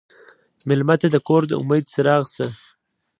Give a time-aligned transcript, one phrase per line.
[0.67, 2.47] مېلمه ته د کور د امید څراغ شه.